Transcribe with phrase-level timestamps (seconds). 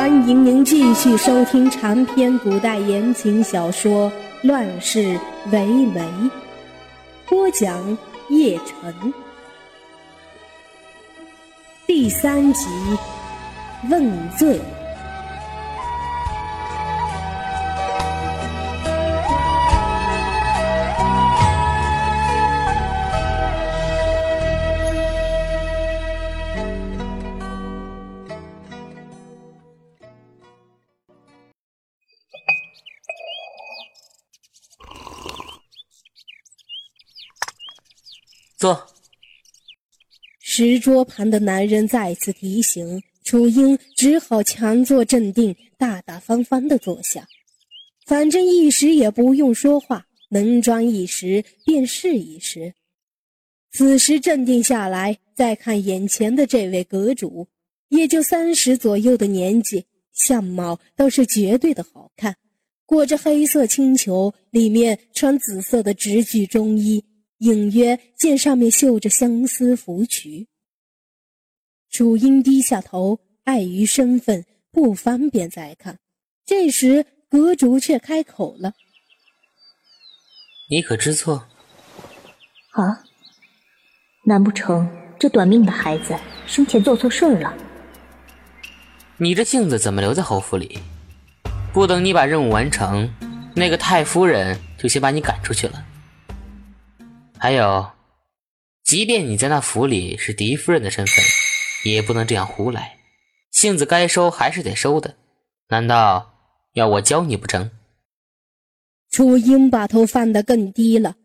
[0.00, 5.20] 欢迎您继续收听长篇古代言情小说《乱世
[5.52, 6.00] 为媒》，
[7.28, 7.98] 播讲
[8.30, 9.12] 叶辰，
[11.86, 12.66] 第三集
[13.90, 14.58] 问罪。
[38.60, 38.86] 坐。
[40.38, 47.26] 石桌旁的男人再次提醒楚英，只好强作镇定，大大方方的坐下。
[48.04, 52.74] 反正一时也不用说话，能装一时便是一时。
[53.72, 57.48] 此时镇定下来，再看眼前的这位阁主，
[57.88, 62.36] 也就三十左右的年纪，相貌倒是绝对的好看，
[62.84, 67.02] 裹着黑色青裘，里面穿紫色的直裾中衣。
[67.40, 70.46] 隐约见上面绣着相思芙蕖。
[71.90, 75.98] 楚英低下头，碍于身份不方便再看。
[76.44, 78.74] 这时阁主却开口了
[80.70, 81.48] ：“你可知错
[82.72, 83.04] ？”“啊？
[84.26, 86.14] 难不成这短命的孩子
[86.46, 87.56] 生前做错事儿了
[89.16, 90.78] ？”“你这性子怎么留在侯府里？
[91.72, 93.10] 不等你把任务完成，
[93.56, 95.86] 那个太夫人就先把你赶出去了。”
[97.42, 97.92] 还有，
[98.84, 101.24] 即便你在那府里是嫡夫人的身份，
[101.86, 102.98] 也不能这样胡来。
[103.50, 105.16] 性子该收还是得收的，
[105.70, 106.34] 难道
[106.74, 107.70] 要我教你不成？
[109.10, 111.16] 楚英把头放得更低了。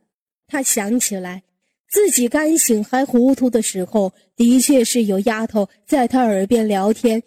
[0.48, 1.44] 他想起来，
[1.90, 7.22] 自己刚醒还糊涂的时候，的确是有丫头在他耳边聊天，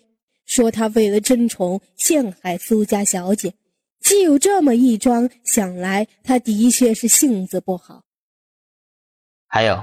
[0.47, 3.53] 说他为了争宠陷害苏家小姐。
[4.01, 8.05] 既有这么一桩，想来他的确是性子不好。
[9.51, 9.83] 还有，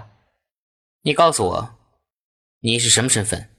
[1.02, 1.76] 你告诉我，
[2.60, 3.50] 你是什么身份？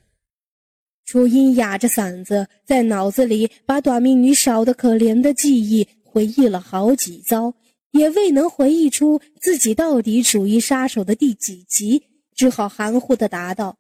[1.05, 7.53] 楚音哑着嗓子，在脑子里把短命女少得可怜的记忆回忆了好几遭，
[7.91, 12.07] 也未能回忆出自己到底属于杀手的第几级，
[12.37, 13.77] 只好含糊的答道：“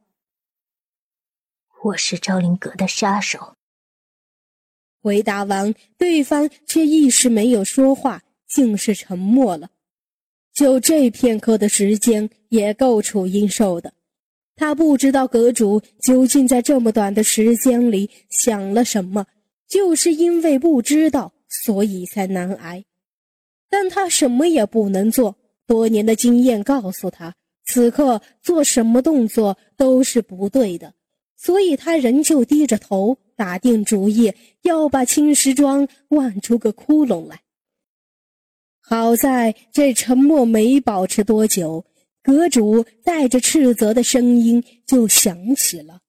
[1.84, 3.54] 我是昭陵阁的杀手。”
[5.00, 9.70] 回答完，对方却一时没有说话，竟是沉默了。
[10.56, 13.92] 就这片刻的时间也够楚英受的，
[14.56, 19.26] 他不知道阁主究竟在这么短的时间里想了什么，
[19.68, 22.82] 就是因为不知道，所以才难挨。
[23.68, 27.34] 但他什么也不能做，多年的经验告诉他，
[27.66, 30.94] 此刻做什么动作都是不对的，
[31.36, 37.42] 所以他仍旧低着头，打定主意要把青石桩挖出个窟窿来。
[38.88, 41.84] 好在这沉默没保持多久，
[42.22, 46.02] 阁主带着斥责的声音就响起了：“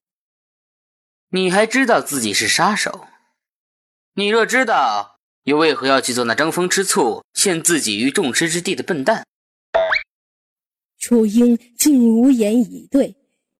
[1.33, 3.07] 你还知道自己是杀手？
[4.13, 9.25] 你若知道，又为何要去做那争风吃醋、陷自己于众矢之的的笨蛋？”
[11.01, 13.15] 楚英竟无言以对。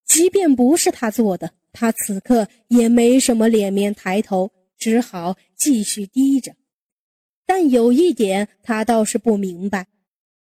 [0.06, 6.56] 即便不是他做的，他此刻也没什么脸面抬头，只好继续低着。
[7.48, 9.88] 但有一点，他倒是不明白。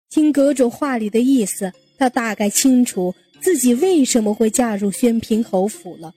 [0.10, 6.14] 听阁主话里的意思，他大概清楚自己为什么会嫁入宣平侯府了。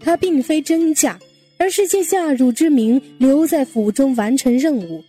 [0.00, 1.18] 他并非真嫁，
[1.56, 5.02] 而是借嫁入之名留在府中完成任务。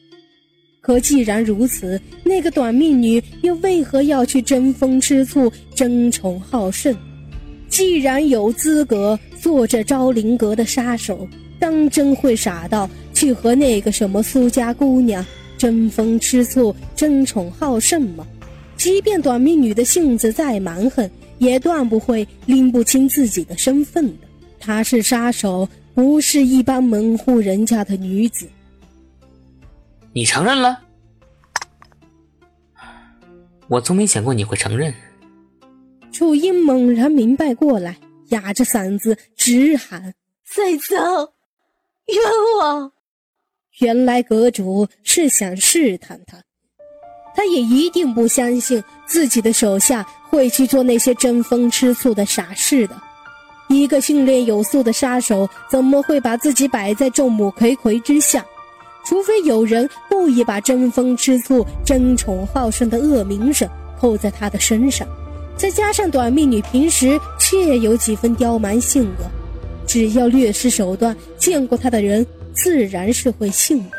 [0.79, 6.95] 可既然如此，那个短命女又为何要去争风吃醋、争宠好胜？
[7.67, 11.27] 既然有资格做这昭陵阁的杀手，
[11.57, 12.87] 当真会傻到？
[13.23, 15.25] 去和那个什么苏家姑娘
[15.57, 18.27] 争风吃醋、争宠好胜吗？
[18.75, 24.27] 即便短命女的性子再蛮横，也断不会拎不清自己的身份的。
[24.59, 28.45] 她是杀手，不是一般门户人家的女子。
[30.11, 30.81] 你承认了？
[33.69, 34.93] 我从没想过你会承认。
[36.11, 37.97] 楚英猛然明白过来，
[38.31, 40.95] 哑着嗓子直喊：“再走，
[42.07, 42.19] 冤
[42.59, 42.91] 枉！”
[43.79, 46.37] 原来阁主是想试探他，
[47.35, 52.95] 他也一定不相信自己的手下会去做那些争风吃醋的傻事的。
[53.69, 58.45] 一个训练有素的杀手，怎么会把自己摆在众目睽睽之下？
[59.05, 63.67] 除非有人故意把争风吃醋、争宠好胜的恶名声
[63.99, 65.07] 扣在他的身上，
[65.57, 69.25] 再加上短命女平时确有几分刁蛮性格，
[69.87, 73.97] 只要略施手段，见过他的人自然是会信的。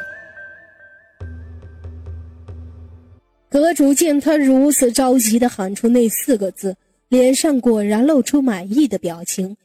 [3.51, 6.77] 阁主见他如此着急地喊出那四个字，
[7.09, 9.56] 脸上果然露出满意的表情，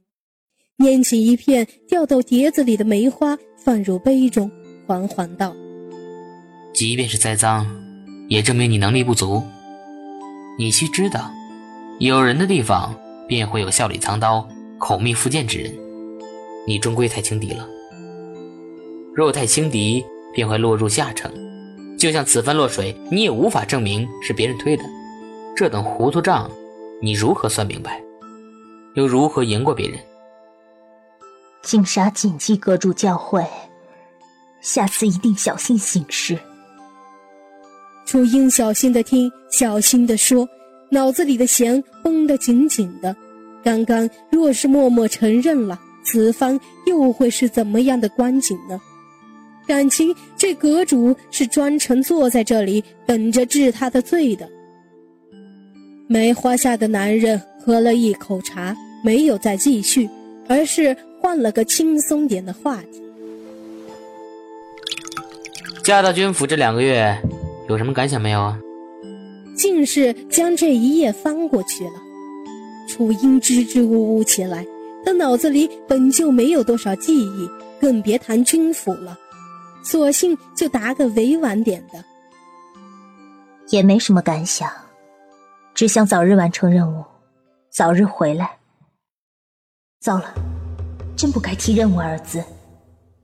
[0.77, 4.51] 拈起一片掉到碟子里的梅花，放入杯中，
[4.85, 5.55] 缓缓道
[6.71, 7.65] ：“即便是再脏，
[8.27, 9.41] 也证明你能力不足。
[10.59, 11.31] 你须知道，
[11.99, 12.95] 有人的地方
[13.27, 14.47] 便会有笑里藏刀、
[14.77, 15.73] 口蜜腹剑之人。
[16.67, 17.67] 你终归太轻敌了。
[19.19, 20.01] 若太轻敌，
[20.33, 21.29] 便会落入下乘。”
[21.99, 24.83] 就像此番落水，你也无法证明是别人推的。
[25.57, 26.49] 这等糊涂账，
[27.01, 28.01] 你如何算明白？
[28.93, 29.99] 又如何赢过别人？
[31.61, 33.45] 金沙谨记阁主教诲，
[34.61, 36.39] 下次一定小心行事。
[38.05, 40.47] 楚英小心的听，小心的说，
[40.89, 43.13] 脑子里的弦绷得紧紧的。
[43.61, 48.79] 刚刚若是默默承认了，此番又会是怎么样的光景呢？
[49.69, 54.49] 感情这阁主是专程坐在这里等着治他的罪的。
[56.07, 60.09] 梅花下的男人喝了一口茶，没有再继续，
[60.47, 62.99] 而是换了个轻松点的话题。
[65.83, 67.15] 嫁到军府这两个月，
[67.69, 68.59] 有什么感想没有啊？
[69.55, 71.93] 竟是将这一页翻过去了。
[72.87, 74.65] 楚英支支吾吾起来，
[75.05, 77.47] 他脑子里本就没有多少记忆，
[77.79, 79.15] 更别谈军府了。
[79.81, 82.03] 索性就答个委婉点的，
[83.69, 84.69] 也没什么感想，
[85.73, 87.03] 只想早日完成任务，
[87.71, 88.57] 早日回来。
[89.99, 90.33] 糟了，
[91.17, 92.43] 真不该提“任务”二字，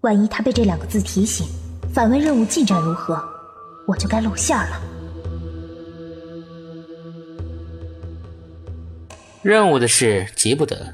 [0.02, 1.48] 万一他被这两个字提醒，
[1.94, 3.22] 反问任务进展如何，
[3.88, 4.81] 我就该露馅了。
[9.42, 10.94] 任务的事急不得，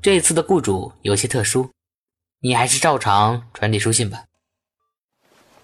[0.00, 1.68] 这次的雇主有些特殊，
[2.40, 4.24] 你还是照常传递书信吧。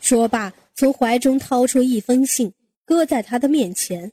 [0.00, 2.52] 说罢，从怀中掏出一封信，
[2.85, 4.11] 搁在他的面前。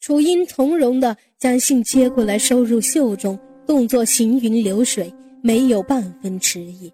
[0.00, 5.12] 楚英从容地将信接过来，收入袖中，动作行云流水，
[5.42, 6.90] 没有半分迟疑。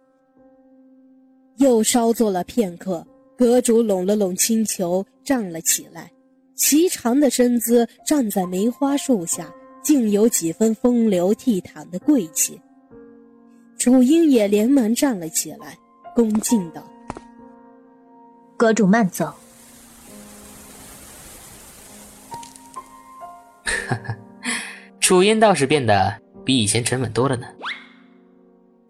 [1.59, 3.07] 又稍坐了片刻，
[3.39, 6.11] 阁主拢了拢青裘，站了起来，
[6.57, 9.51] 颀长的身姿站在梅花树下，
[9.83, 12.61] 竟有几分风流倜傥的贵气。
[13.79, 15.79] 楚英也连忙站了起来，
[16.15, 16.83] 恭敬道。
[18.57, 19.27] 阁主慢走。
[23.65, 24.17] 哈哈，
[25.01, 27.47] 楚音倒是变得比以前沉稳多了呢。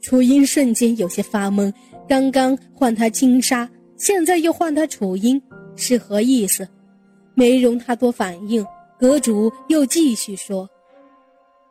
[0.01, 1.73] 楚音瞬间有些发懵，
[2.09, 5.43] 刚刚唤他金沙，现在又唤他楚音，
[5.75, 6.67] 是何意思？
[7.35, 8.65] 没容他多反应，
[8.99, 10.67] 阁主又继续说：“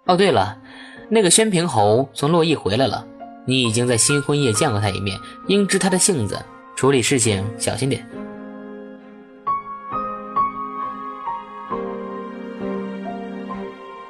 [0.05, 0.61] 哦，对了，
[1.09, 3.07] 那个宣平侯从洛邑回来了，
[3.47, 6.37] 你已经在新婚夜见过他一面，应知他的性子。”
[6.75, 8.05] 处理事情小心点。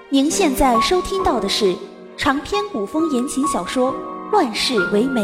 [0.09, 1.75] 您现在收听到的是
[2.17, 3.94] 长篇古风言情小说
[4.31, 5.21] 《乱世为媒》，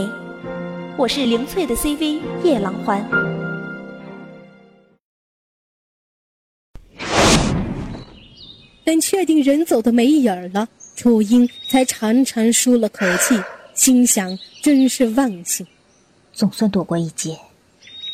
[0.97, 3.03] 我是灵翠的 CV 夜郎环。
[8.83, 13.41] 等确定人走的没影儿了，楚英才长长舒了口气，
[13.73, 15.65] 心想：真是万幸。
[16.41, 17.37] 总算躲过一劫，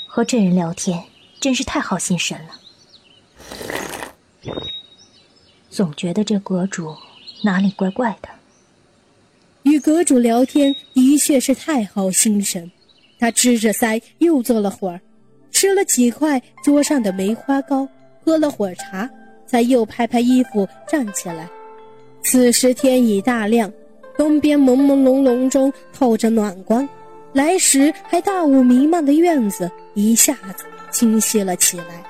[0.06, 1.02] 和这人聊天
[1.40, 2.60] 真是太耗心神了。
[5.70, 6.94] 总觉得这阁主
[7.42, 8.28] 哪里怪怪的。
[9.64, 12.70] 与阁主聊天的确是太耗心神。
[13.18, 15.00] 他支着腮又坐了会儿，
[15.50, 17.88] 吃了几块桌上的梅花糕，
[18.26, 19.10] 喝了会儿茶，
[19.46, 21.48] 才又拍拍衣服站起来。
[22.22, 23.72] 此时天已大亮，
[24.18, 26.86] 东边朦朦胧胧中透着暖光。
[27.34, 32.04] 来时还大雾弥漫的院子一下子清晰了起来。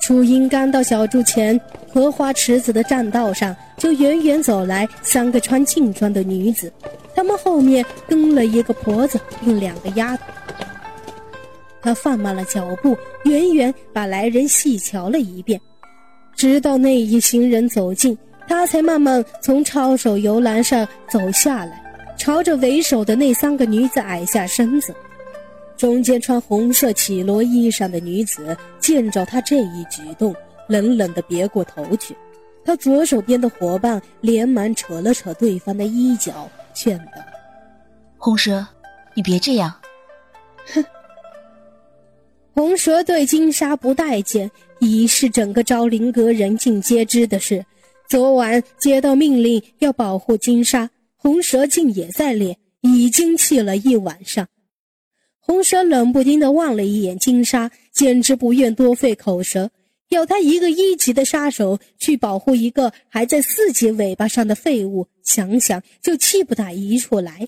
[0.00, 1.60] 楚音刚到小筑前
[1.92, 6.72] 荷花池子的栈道上，就远远走来三个穿劲装的女子，
[7.14, 10.24] 她们后面跟了一个婆子并两个丫头。
[11.80, 15.60] 他放慢了脚步，远远把来人细瞧了一遍，
[16.36, 21.81] 直到那一行人走近，他才慢慢从抄手游栏上走下来。
[22.22, 24.94] 朝着为首的那三个女子矮下身子，
[25.76, 30.32] 中间穿红色绮罗衣裳的女子见着他这一举动，
[30.68, 32.16] 冷冷地别过头去。
[32.64, 37.20] 他左手边的伙伴连忙扯了扯对方的衣角，劝道
[38.16, 38.64] ：“红蛇，
[39.14, 39.74] 你别这样。”
[40.72, 40.84] 哼。
[42.54, 44.48] 红蛇对金沙不待见，
[44.78, 47.66] 已是整个昭灵阁人尽皆知的事。
[48.08, 50.88] 昨晚接到命令要保护金沙。
[51.22, 54.48] 红蛇竟也在练，已经气了一晚上。
[55.38, 59.70] 红蛇冷不丁的望了一眼金沙，简直不愿多费口舌。
[60.08, 67.46] 要他一个一级的杀手去保护一个还在四级尾巴上的废物，想想就气不打一处来。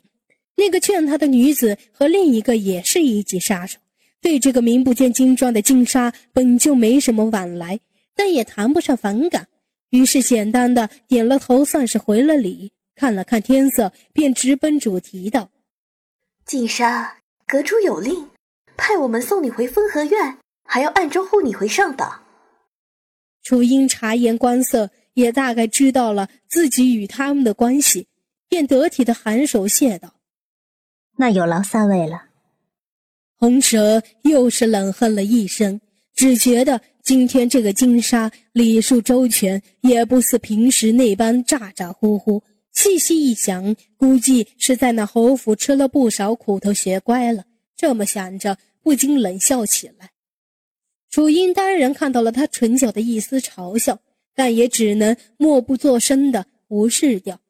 [0.54, 3.80] 那个劝他的女子和另一个也是一级杀手，
[4.20, 7.80] 对这个名不见经传的金沙本就没什么往来，
[8.14, 9.48] 但也谈不上反感。
[9.90, 12.70] 于是简单的点了头，算是回了礼。
[12.94, 15.50] 看了看天色，便直奔主题道
[16.46, 18.30] ：“金沙，阁主有令，
[18.76, 22.22] 派我们送你回风和院，还要暗中护你回上岛。”
[23.42, 28.06] 楚英察言观色，也大概知道了自己与他们的关系，
[28.48, 30.14] 便得体的颔首谢道
[31.18, 32.26] ：“那有劳三位了。”
[33.36, 35.80] 红蛇又是冷哼了一声，
[36.14, 42.42] 只觉得今天这个金沙礼数周全，也不似平时那般咋咋呼呼。
[42.74, 47.44] 细细一想，估计是在那侯府吃了不少苦头，学乖了。
[47.76, 50.10] 这么想着，不禁冷笑起来。
[51.08, 54.00] 楚英当然看到了他唇角的一丝嘲笑，
[54.34, 57.40] 但也只能默不作声的无视掉。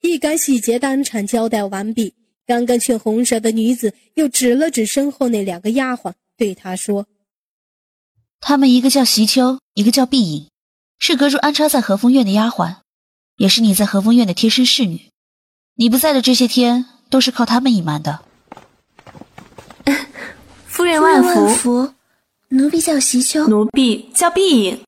[0.00, 2.14] 一干细节当场交代完毕，
[2.46, 7.06] 刚刚劝红蛇的女子又指了指身后那两个丫鬟，对他说
[8.38, 10.48] ：“他们一个叫席秋，一个叫碧影，
[11.00, 12.76] 是阁主安插在和风院的丫鬟，
[13.36, 15.10] 也是你在和风院的贴身侍女。
[15.74, 18.20] 你不在的这些天，都是靠他们隐瞒的。
[20.66, 21.22] ”夫人万
[21.54, 21.92] 福。
[22.48, 24.80] 奴婢叫席秋，奴婢叫碧影。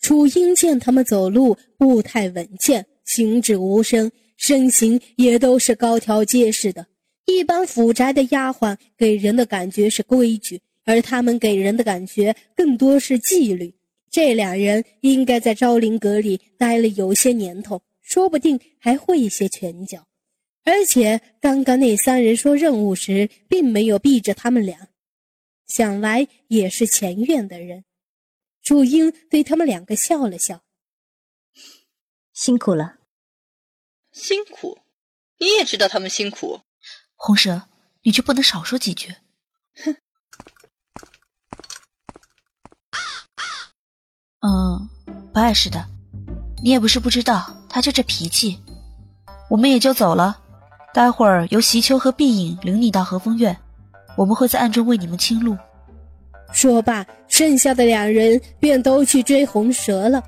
[0.00, 6.86] 楚英见他们走路步态稳健，行止无声，身形也都是高挑结实的。
[7.26, 13.74] 一般府宅的丫鬟给人的感觉是规矩，而他们给人的感觉更多是纪律。
[14.16, 20.08] 这俩人应该在昭陵阁里待了有些年头，说不定还会一些拳脚。
[20.64, 24.88] 而且刚刚那三人说任务时，并没有避着他们俩。
[25.66, 27.84] 想来也是前院的人，
[28.62, 30.64] 祝英对他们两个笑了笑，
[32.32, 32.96] 辛苦了。
[34.12, 34.78] 辛苦，
[35.36, 36.62] 你也知道他们辛苦。
[37.16, 37.68] 红蛇，
[38.00, 39.14] 你就不能少说几句？
[39.74, 39.94] 哼。
[45.36, 45.84] 不碍事的。
[46.62, 48.58] 你也不是不知道，他就这脾气。
[49.50, 50.38] 我们也就走了，
[50.94, 53.54] 待会儿由席秋和碧影领你到和风院。
[54.16, 55.54] 我们会在暗中为你们清路。
[56.54, 60.24] 说罢，剩下的两人便都去追红蛇了。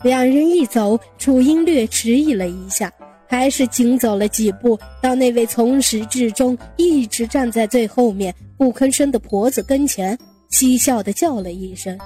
[0.00, 2.90] 两人一走，楚英略迟疑了一下，
[3.28, 11.98] 还是紧走了几步，到那位从始至终一直站在最后面不吭声的婆子跟前，嬉笑的叫了一声：“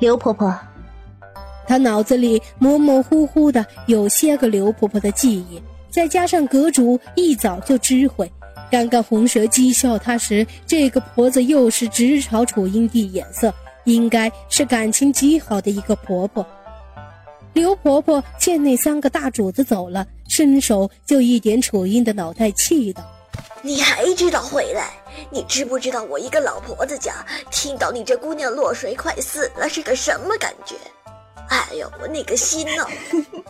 [0.00, 0.58] 刘婆婆。”
[1.66, 8.30] 他脑子里模模糊糊的有些个刘婆婆的记忆，再加上阁主一早就知会。
[8.70, 13.52] 刚刚红蛇讥笑他时，这个婆子又是直朝楚英递眼色，
[13.84, 16.44] 应该是感情极好的一个婆婆。
[17.52, 23.02] 刘婆婆见那三个大主子走了，伸手就一点楚英的脑袋，气道
[23.62, 24.90] ：“你还知道回来？
[25.30, 30.74] 你知不知道我一个老婆子家听到你这姑娘落水快死了是个什么感觉？
[31.48, 32.86] 哎呦，我那个心呐！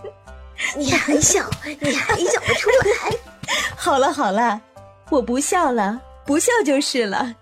[0.76, 1.48] 你还笑？
[1.80, 3.16] 你还笑得出来？
[3.76, 4.60] 好 了好了。”
[5.10, 7.36] 我不笑了，不笑就是了。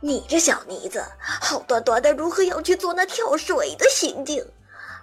[0.00, 4.44] 你这小妮子，好端端的如何要去做那跳水的行径？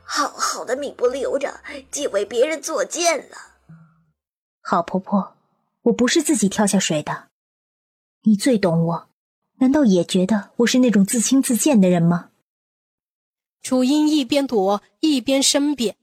[0.05, 1.59] 好好的命不留着，
[1.91, 3.37] 竟为别人作贱了。
[4.61, 5.35] 好婆婆，
[5.83, 7.27] 我不是自己跳下水的。
[8.23, 9.09] 你最懂我，
[9.59, 12.29] 难道也觉得我是那种自轻自贱的人吗？
[13.63, 15.95] 楚英一边躲一边申辩，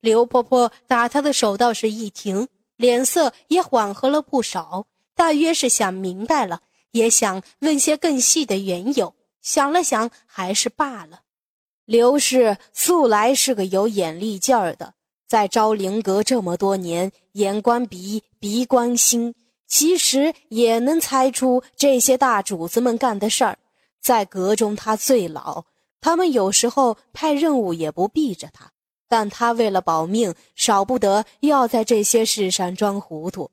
[0.00, 2.48] 刘婆婆打她的手倒是一停。
[2.76, 4.86] 脸色也缓和了不少，
[5.16, 6.60] 大约是想明白了，
[6.92, 9.14] 也想问些更细的缘由。
[9.42, 11.22] 想了想，还是罢了。
[11.84, 14.94] 刘氏素来是个有眼力劲儿的，
[15.26, 19.34] 在昭陵阁这么多年，眼观鼻，鼻观心，
[19.66, 23.58] 其实也能猜出这些大主子们干的事儿。
[24.00, 25.64] 在阁中，他最老，
[26.00, 28.70] 他们有时候派任务也不避着他。
[29.10, 33.50] 但他为了保命，少不得要在这些事上装糊涂，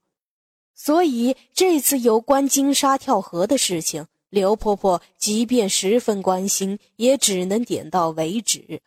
[0.76, 8.82] 所以这次有关金沙跳河的事情，刘婆婆即便十分关心，也只能点到为止。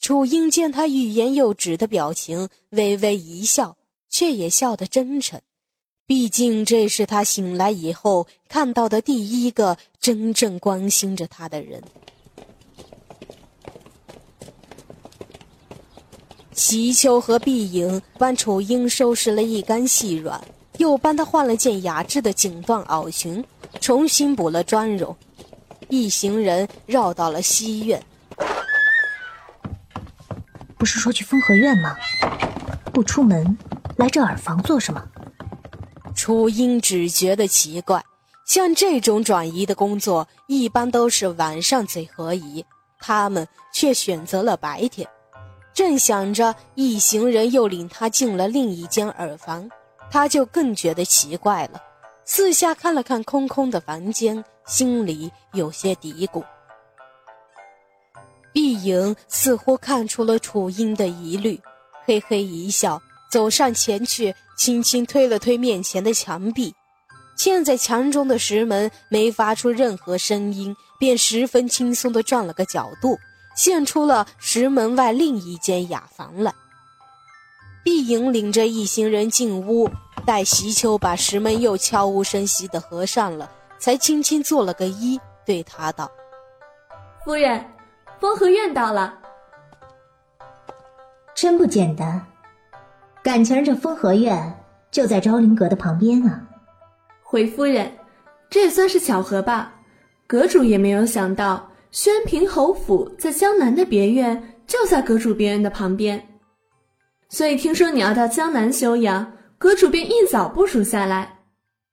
[0.00, 3.78] 楚英见他欲言又止的表情，微微一笑，
[4.10, 5.40] 却也笑得真诚。
[6.06, 11.82] 毕竟这是他醒来以后看到的第一个真正关心着他的人。
[16.52, 20.40] 席秋和碧莹帮楚英收拾了一干细软，
[20.78, 23.44] 又帮他换了件雅致的锦缎袄裙，
[23.80, 25.16] 重新补了妆容。
[25.88, 28.02] 一行人绕到了西院。
[30.76, 31.96] 不是说去风和院吗？
[32.92, 33.56] 不出门，
[33.96, 35.02] 来这耳房做什么？
[36.14, 38.04] 楚英只觉得奇怪，
[38.44, 42.64] 像这种转移的工作，一般都是晚上最合宜，
[42.98, 45.08] 他们却选择了白天。
[45.74, 49.68] 正想着，一行人又领他进了另一间耳房，
[50.10, 51.82] 他就更觉得奇怪了。
[52.24, 56.44] 四下看了看空空的房间，心里有些嘀咕。
[58.52, 61.58] 碧莹似乎看出了楚英的疑虑，
[62.04, 63.00] 嘿嘿一笑，
[63.30, 66.74] 走上前去，轻轻推了推面前的墙壁。
[67.38, 73.18] 嵌在墙中的石门没发出任何声音，便十分轻松地转了个角度，
[73.54, 76.52] 现出了石门外另一间雅房来。
[77.84, 79.90] 碧莹领着一行人进屋，
[80.24, 86.10] 待席秋把石门又悄无声息地合上了，才轻轻做了个揖，对他道
[87.24, 87.64] ：“夫人。”
[88.22, 89.18] 风和院到了，
[91.34, 92.24] 真不简单。
[93.20, 96.40] 感情这风和院就在昭陵阁的旁边啊。
[97.24, 97.98] 回夫人，
[98.48, 99.72] 这也算是巧合吧。
[100.28, 106.26] 阁主也没有想到，宣平侯府在江南的别院就在阁主别院的旁边，
[107.28, 111.40] 所以听说你要到江南休养，阁主便一早部署下来，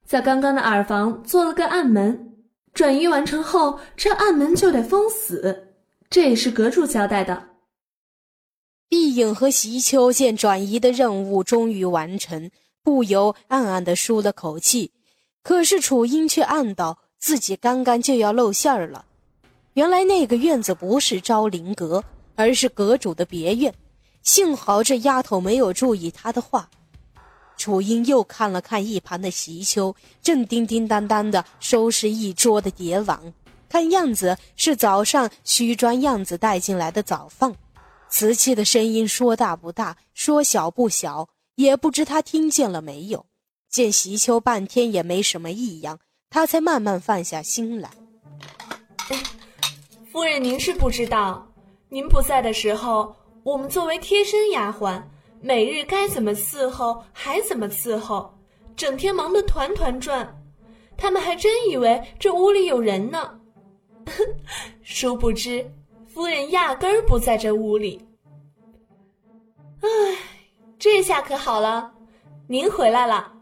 [0.06, 2.28] 在刚刚的耳房做了个暗门。
[2.72, 5.74] 转移完成后，这暗门就得封死。
[6.08, 7.48] 这也是阁主交代的。
[8.88, 12.50] 碧影和席秋见转移的任务终于完成，
[12.82, 14.92] 不由暗暗的舒了口气。
[15.42, 19.04] 可是楚英却暗道自己刚刚就要露馅儿了。
[19.74, 22.02] 原来那个院子不是昭陵阁，
[22.34, 23.72] 而是阁主的别院。
[24.22, 26.68] 幸好这丫头没有注意他的话。
[27.56, 33.34] 楚英又看了看一旁的席秋，正叮叮当当的收拾一桌的碟碗。
[33.68, 37.54] 看样子是早上徐装样子带进来的早饭，
[38.08, 43.26] 瓷器的声音说大不大，说小不小，也不知他听见了没有。
[43.68, 47.90] 见席秋半天也没什么异样，他才慢慢放下心来。
[50.12, 51.46] 夫人，您是不知道，
[51.88, 55.00] 您不在的时候，我们作为贴身丫鬟，
[55.40, 58.28] 每日该怎么伺候还怎么伺候，
[58.74, 60.28] 整天忙得团团转，
[60.96, 63.38] 他们还真以为这屋里有人呢。
[64.82, 65.64] 殊不知，
[66.08, 68.04] 夫人压根儿不在这屋里。
[69.82, 69.88] 唉，
[70.76, 71.88] 这下可好了，
[72.48, 73.32] 您回来了，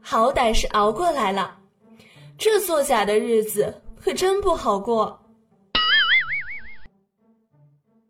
[0.00, 1.56] 好歹是熬过来了。
[2.36, 5.16] 这作假的日子可真不好过。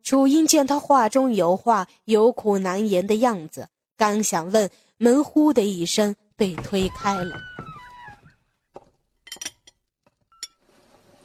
[0.02, 7.36] 楚英见他话中有话，有苦难言的样子，刚想问，门呼的一声被推开了。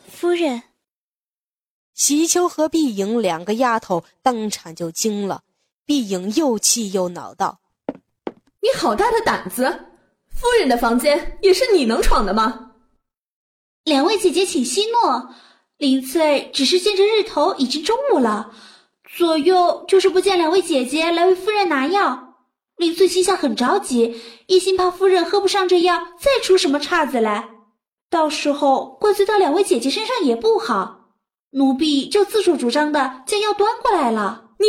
[0.07, 0.63] 夫人，
[1.93, 5.43] 席秋和碧影两个丫头当场就惊了。
[5.85, 7.59] 碧影又气又恼道
[8.61, 9.63] ：“你好大的胆子！
[10.29, 12.73] 夫人的房间也是你能闯的吗？”
[13.85, 14.97] 两位姐姐请息怒，
[15.77, 18.51] 林翠只是见着日头已经中午了，
[19.15, 22.33] 左右就是不见两位姐姐来为夫人拿药。
[22.77, 27.49] 林翠心下很着急，一心怕夫人喝不上这药，再出什么岔子来。
[28.09, 31.09] 到时候怪罪到两位姐姐身上也不好，
[31.51, 34.45] 奴婢就自作主张的将药端过来了。
[34.57, 34.65] 你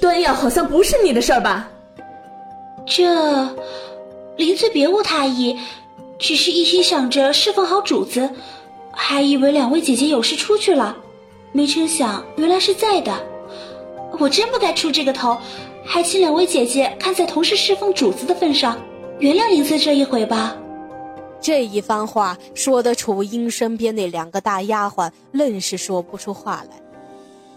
[0.00, 1.68] 端药好像不是你的事儿吧？
[2.86, 3.56] 这
[4.36, 5.58] 林翠别无他意，
[6.20, 8.30] 只是一心想着侍奉好主子，
[8.96, 10.96] 还以为两位姐姐有事出去了，
[11.52, 13.12] 没成想原来是在的。
[14.18, 15.36] 我真不该出这个头，
[15.84, 18.78] 还请两位姐姐看在同是侍奉主子的份上，
[19.18, 20.56] 原谅林子这一回吧。
[21.40, 26.80] 这一番话说的，楚英身边那两个大丫鬟愣是说不出话来。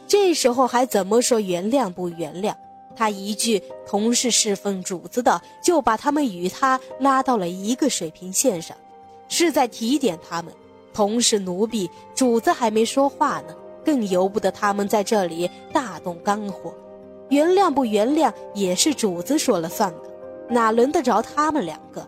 [0.08, 2.54] 这时候还怎么说原谅不原谅？
[2.96, 8.76] 他一句“同是侍奉主子的”，就把他们与他拉到了一个水平线上，
[9.30, 10.52] 是在提点他们：
[10.98, 13.56] 同是奴婢，主子还没说话呢，
[13.86, 16.74] 更由不得他们在这里大动肝火。
[17.30, 20.10] 原谅不原谅也是主子说了算的，
[20.50, 22.04] 哪轮得着他们两个？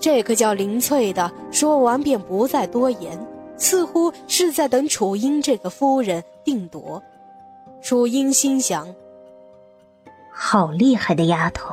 [0.00, 3.16] 这个叫林翠的说完便不再多言，
[3.56, 7.00] 似乎是在等楚英这个夫人定夺。
[7.80, 8.92] 楚英心想：
[10.32, 11.72] 好厉害的丫头。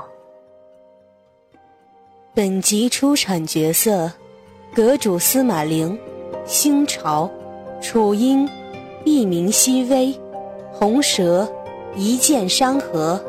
[2.35, 4.11] 本集出场角色：
[4.73, 5.99] 阁主司马陵，
[6.45, 7.29] 新朝，
[7.81, 8.47] 楚英，
[9.03, 10.17] 艺名熹微，
[10.71, 11.45] 红蛇，
[11.93, 13.21] 一剑山河，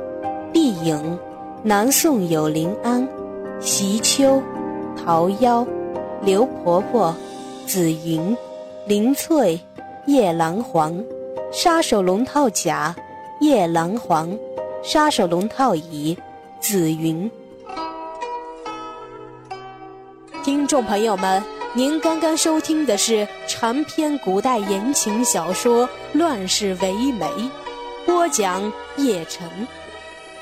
[0.53, 1.19] 碧影，
[1.65, 3.09] 南宋有临安，
[3.59, 4.41] 席秋，
[4.97, 5.67] 桃夭，
[6.21, 7.13] 刘婆婆，
[7.67, 8.37] 紫云，
[8.87, 9.59] 林翠，
[10.07, 10.97] 夜郎黄，
[11.51, 12.95] 杀手龙套甲，
[13.41, 14.33] 夜郎黄，
[14.81, 16.17] 杀手龙套乙，
[16.61, 17.29] 紫云。
[20.43, 21.41] 听众朋友们，
[21.73, 27.27] 您刚刚收听的是长篇古代言情小说《乱世为媒》，
[28.05, 28.61] 播讲
[28.97, 29.49] 叶晨。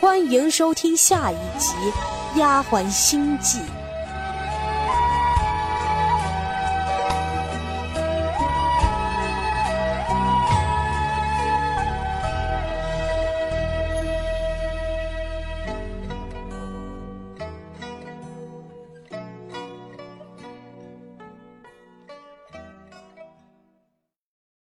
[0.01, 1.75] 欢迎收听下一集
[2.39, 3.59] 《丫鬟心计》。